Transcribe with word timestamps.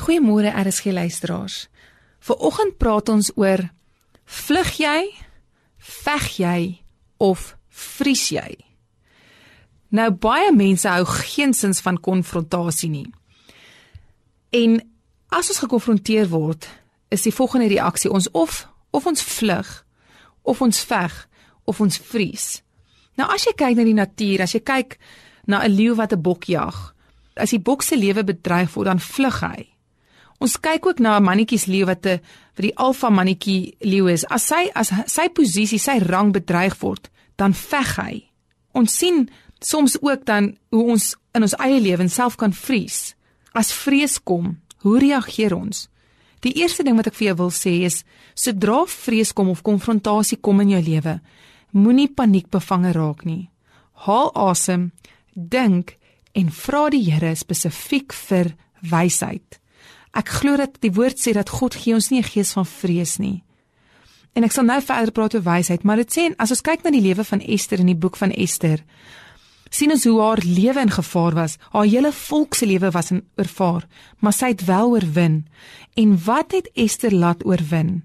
Goeiemôre 0.00 0.48
RSG 0.48 0.92
luisteraars. 0.96 1.68
Vanoggend 2.24 2.78
praat 2.80 3.08
ons 3.12 3.30
oor 3.36 3.60
vlug 4.24 4.70
jy, 4.80 5.10
veg 5.76 6.28
jy 6.40 6.60
of 7.20 7.54
vries 7.68 8.22
jy? 8.32 8.56
Nou 9.92 10.08
baie 10.14 10.52
mense 10.56 10.88
hou 10.88 11.04
geensins 11.04 11.82
van 11.84 11.98
konfrontasie 12.00 12.90
nie. 12.92 13.08
En 14.56 14.78
as 15.34 15.50
ons 15.52 15.62
gekonfronteer 15.64 16.30
word, 16.30 16.68
is 17.10 17.26
die 17.26 17.34
volgende 17.34 17.68
reaksie 17.68 18.10
ons 18.10 18.30
of 18.32 18.64
of 18.94 19.06
ons 19.06 19.22
vlug 19.22 19.68
of 20.48 20.62
ons 20.62 20.80
veg 20.86 21.16
of 21.68 21.80
ons 21.80 21.98
vries. 22.10 22.46
Nou 23.18 23.28
as 23.30 23.44
jy 23.46 23.52
kyk 23.52 23.76
na 23.76 23.84
die 23.84 23.98
natuur, 23.98 24.46
as 24.46 24.54
jy 24.56 24.62
kyk 24.64 24.96
na 25.46 25.60
'n 25.64 25.76
leeu 25.76 25.94
wat 25.94 26.12
'n 26.12 26.22
bok 26.22 26.48
jag, 26.48 26.94
as 27.36 27.50
die 27.50 27.60
bok 27.60 27.82
se 27.82 27.96
lewe 27.96 28.24
bedreig 28.24 28.74
word, 28.74 28.86
dan 28.86 28.98
vlug 28.98 29.40
hy. 29.40 29.68
Ons 30.40 30.56
kyk 30.56 30.86
ook 30.86 30.98
na 30.98 31.18
'n 31.18 31.24
mannetjies 31.24 31.66
leeu 31.66 31.86
wat 31.86 32.06
'n 32.06 32.20
vir 32.54 32.62
die 32.62 32.76
alfa 32.76 33.10
mannetjie 33.10 33.76
leeu 33.80 34.08
is. 34.08 34.24
As 34.24 34.46
sy 34.46 34.70
as 34.74 34.90
sy 35.06 35.28
posisie, 35.28 35.78
sy 35.78 35.98
rang 35.98 36.32
bedreig 36.32 36.80
word, 36.80 37.10
dan 37.36 37.52
veg 37.52 37.96
hy. 37.96 38.30
Ons 38.72 38.96
sien 38.96 39.28
soms 39.60 40.02
ook 40.02 40.24
dan 40.24 40.56
hoe 40.70 40.90
ons 40.90 41.16
in 41.34 41.42
ons 41.42 41.56
eie 41.58 41.80
lewens 41.80 42.14
self 42.14 42.36
kan 42.36 42.52
vries. 42.52 43.14
As 43.52 43.72
vrees 43.72 44.18
kom, 44.18 44.60
hoe 44.82 44.98
reageer 44.98 45.54
ons? 45.54 45.88
Die 46.40 46.52
eerste 46.52 46.82
ding 46.82 46.96
wat 46.96 47.06
ek 47.06 47.14
vir 47.14 47.26
jou 47.26 47.36
wil 47.36 47.50
sê 47.50 47.84
is, 47.84 48.04
sodra 48.34 48.86
vrees 48.86 49.32
kom 49.32 49.50
of 49.52 49.62
konfrontasie 49.62 50.38
kom 50.40 50.60
in 50.60 50.70
jou 50.70 50.82
lewe, 50.82 51.20
moenie 51.72 52.08
paniekbevange 52.08 52.92
raak 52.92 53.24
nie. 53.24 53.50
Haal 54.06 54.30
asem, 54.34 54.92
dink 55.34 55.98
en 56.32 56.48
vra 56.50 56.88
die 56.90 57.04
Here 57.10 57.34
spesifiek 57.36 58.12
vir 58.12 58.54
wysheid. 58.80 59.60
Ek 60.12 60.28
glo 60.40 60.56
dat 60.56 60.80
die 60.82 60.92
woord 60.92 61.18
sê 61.18 61.32
dat 61.32 61.48
God 61.48 61.74
gee 61.74 61.94
ons 61.94 62.10
nie 62.10 62.20
'n 62.20 62.30
gees 62.32 62.52
van 62.52 62.66
vrees 62.66 63.18
nie. 63.18 63.42
En 64.32 64.44
ek 64.44 64.52
sal 64.52 64.64
nou 64.64 64.80
verder 64.82 65.12
praat 65.12 65.34
oor 65.34 65.42
wysheid, 65.42 65.82
maar 65.82 65.96
dit 65.96 66.12
sê 66.12 66.34
as 66.38 66.50
ons 66.50 66.62
kyk 66.62 66.84
na 66.84 66.90
die 66.90 67.02
lewe 67.02 67.24
van 67.24 67.40
Ester 67.40 67.78
in 67.78 67.86
die 67.86 67.98
boek 67.98 68.16
van 68.16 68.30
Ester, 68.30 68.84
sien 69.70 69.90
ons 69.90 70.04
hoe 70.04 70.20
haar 70.20 70.42
lewe 70.44 70.80
in 70.80 70.90
gevaar 70.90 71.34
was. 71.34 71.56
Haar 71.70 71.84
hele 71.86 72.12
volk 72.12 72.54
se 72.54 72.66
lewe 72.66 72.90
was 72.90 73.10
in 73.10 73.24
oorvaar, 73.36 73.86
maar 74.18 74.32
sy 74.32 74.52
het 74.54 74.64
wel 74.64 74.90
oorwin. 74.90 75.46
En 75.94 76.24
wat 76.24 76.52
het 76.52 76.70
Ester 76.74 77.14
laat 77.14 77.44
oorwin? 77.46 78.02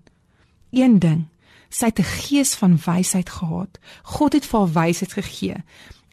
Een 0.71 0.99
ding, 0.99 1.25
sy 1.69 1.85
het 1.85 1.99
'n 1.99 2.03
gees 2.03 2.55
van 2.55 2.77
wysheid 2.85 3.29
gehad. 3.29 3.79
God 4.03 4.33
het 4.33 4.45
vir 4.45 4.59
haar 4.59 4.73
wysheid 4.73 5.13
gegee. 5.13 5.63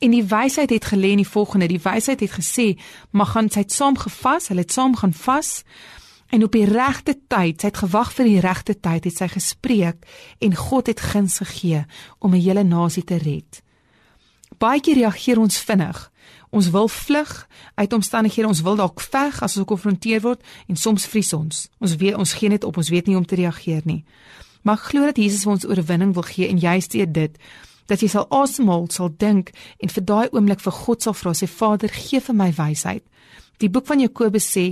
En 0.03 0.11
die 0.11 0.25
wysheid 0.25 0.71
het 0.71 0.85
gelê 0.91 1.15
in 1.15 1.23
die 1.23 1.29
volgende. 1.29 1.67
Die 1.71 1.81
wysheid 1.83 2.21
het 2.21 2.33
gesê, 2.35 2.81
"Mag 3.11 3.31
gaan 3.31 3.51
sy 3.51 3.59
het 3.59 3.73
saam 3.73 3.99
gevas, 3.99 4.49
hulle 4.49 4.61
het 4.61 4.73
saam 4.73 4.97
gaan 4.97 5.13
vas." 5.13 5.63
En 6.29 6.43
op 6.43 6.53
die 6.53 6.65
regte 6.65 7.19
tyd, 7.29 7.61
sy 7.61 7.67
het 7.67 7.77
gewag 7.77 8.13
vir 8.13 8.25
die 8.25 8.41
regte 8.41 8.81
tyd, 8.81 9.05
het 9.05 9.17
sy 9.17 9.29
gespreek 9.29 9.97
en 10.39 10.55
God 10.55 10.87
het 10.87 11.01
guns 11.01 11.39
gegee 11.39 11.85
om 12.19 12.35
'n 12.35 12.41
hele 12.41 12.63
nasie 12.65 13.05
te 13.05 13.17
red. 13.17 13.63
Baie 14.59 14.81
keer 14.81 14.95
reageer 14.95 15.39
ons 15.39 15.59
vinnig. 15.59 16.11
Ons 16.51 16.71
wil 16.71 16.89
vlug 16.89 17.49
uit 17.75 17.93
omstandighede, 17.93 18.49
ons 18.49 18.61
wil 18.61 18.77
dalk 18.77 19.01
veg 19.01 19.43
as 19.43 19.57
ons 19.57 19.67
gekonfronteer 19.67 20.21
word 20.21 20.43
en 20.67 20.77
soms 20.77 21.07
vries 21.07 21.33
ons. 21.33 21.69
Ons 21.79 21.97
weet 21.97 22.15
ons 22.15 22.33
gee 22.33 22.49
net 22.49 22.65
op, 22.65 22.77
ons 22.77 22.89
weet 22.89 23.07
nie 23.07 23.15
hoe 23.15 23.23
om 23.23 23.29
te 23.29 23.35
reageer 23.35 23.81
nie. 23.85 24.05
Maar 24.63 24.77
glo 24.77 25.05
dat 25.05 25.17
Jesus 25.17 25.43
vir 25.43 25.53
ons 25.53 25.67
oorwinning 25.67 26.15
wil 26.15 26.23
gee 26.23 26.49
en 26.49 26.59
juist 26.59 26.93
deur 26.93 27.13
dit 27.13 27.39
dat 27.87 28.03
jy 28.03 28.09
sal 28.09 28.29
asemhaal, 28.31 28.87
sal 28.91 29.11
dink 29.19 29.53
en 29.83 29.91
vir 29.93 30.05
daai 30.05 30.29
oomblik 30.31 30.63
vir 30.63 30.73
God 30.73 31.03
sal 31.03 31.17
vra, 31.17 31.35
sê 31.35 31.49
Vader, 31.51 31.93
gee 31.93 32.21
vir 32.21 32.37
my 32.37 32.51
wysheid. 32.57 33.05
Die 33.61 33.71
boek 33.71 33.87
van 33.87 34.03
Jakobus 34.03 34.49
sê 34.49 34.67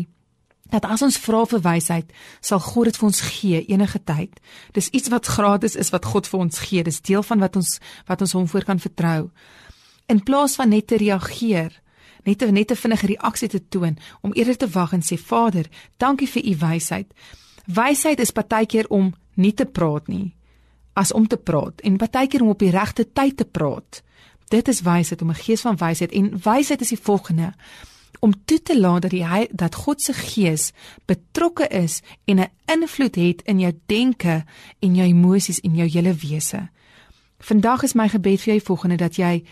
dat 0.71 0.87
as 0.87 1.03
ons 1.03 1.19
vra 1.19 1.43
vir 1.51 1.63
wysheid, 1.65 2.13
sal 2.41 2.63
God 2.63 2.91
dit 2.91 2.99
vir 3.01 3.09
ons 3.09 3.23
gee 3.27 3.61
enige 3.75 4.01
tyd. 4.07 4.39
Dis 4.75 4.91
iets 4.95 5.11
wat 5.11 5.27
gratis 5.27 5.75
is 5.75 5.91
wat 5.95 6.07
God 6.07 6.31
vir 6.31 6.41
ons 6.47 6.63
gee. 6.63 6.85
Dis 6.87 7.03
deel 7.03 7.25
van 7.27 7.43
wat 7.43 7.59
ons 7.59 7.79
wat 8.07 8.23
ons 8.23 8.35
hom 8.39 8.47
voor 8.51 8.67
kan 8.69 8.83
vertrou. 8.83 9.31
In 10.11 10.23
plaas 10.23 10.57
van 10.59 10.71
net 10.71 10.87
te 10.91 10.99
reageer, 10.99 11.75
net 12.27 12.43
'n 12.43 12.55
net 12.55 12.71
'n 12.71 12.77
vinnige 12.77 13.07
reaksie 13.07 13.49
te 13.49 13.69
toon, 13.69 13.99
om 14.23 14.33
eerder 14.35 14.57
te 14.57 14.69
wag 14.69 14.93
en 14.93 15.03
sê 15.03 15.19
Vader, 15.19 15.67
dankie 15.99 16.29
vir 16.29 16.43
u 16.45 16.57
wysheid. 16.57 17.07
Wysheid 17.67 18.21
is 18.21 18.31
partykeer 18.31 18.87
om 18.89 19.15
nie 19.35 19.53
te 19.53 19.67
praat 19.67 20.09
nie 20.09 20.35
as 20.93 21.13
om 21.13 21.27
te 21.27 21.37
praat 21.37 21.81
en 21.81 21.97
baie 21.97 22.27
keer 22.27 22.43
om 22.43 22.49
op 22.49 22.59
die 22.59 22.71
regte 22.71 23.07
tyd 23.13 23.37
te 23.37 23.45
praat. 23.45 24.03
Dit 24.51 24.69
is 24.69 24.83
wysheid 24.83 25.23
om 25.23 25.31
'n 25.31 25.43
gees 25.47 25.61
van 25.61 25.77
wysheid 25.77 26.13
en 26.13 26.41
wysheid 26.43 26.81
is 26.81 26.89
die 26.89 26.99
volgende 27.03 27.53
om 28.21 28.45
toe 28.45 28.63
te 28.63 28.81
laat 28.81 29.03
dat 29.03 29.11
die 29.11 29.49
dat 29.51 29.75
God 29.75 30.03
se 30.03 30.13
gees 30.13 30.73
betrokke 31.05 31.69
is 31.69 32.01
en 32.25 32.39
'n 32.39 32.51
invloed 32.65 33.15
het 33.15 33.43
in 33.43 33.59
jou 33.61 33.73
denke 33.87 34.45
en 34.79 34.95
jou 34.95 35.09
emosies 35.09 35.61
en 35.61 35.75
jou 35.75 35.89
hele 35.89 36.15
wese. 36.15 36.69
Vandag 37.39 37.83
is 37.83 37.93
my 37.93 38.09
gebed 38.09 38.41
vir 38.41 38.55
jou 38.55 38.61
volgende 38.61 38.97
dat 38.97 39.17
jy 39.17 39.45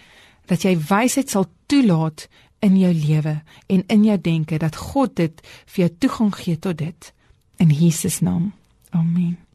dat 0.47 0.63
jy 0.63 0.79
wysheid 0.89 1.31
sal 1.31 1.47
toelaat 1.67 2.29
in 2.59 2.79
jou 2.79 2.93
lewe 2.95 3.43
en 3.67 3.85
in 3.87 4.05
jou 4.05 4.21
denke 4.21 4.59
dat 4.59 4.77
God 4.77 5.17
dit 5.17 5.41
vir 5.67 5.85
jou 5.87 5.97
toegang 5.99 6.35
gee 6.35 6.59
tot 6.59 6.79
dit 6.79 7.13
in 7.57 7.71
Jesus 7.71 8.21
naam. 8.21 8.53
Amen. 8.91 9.48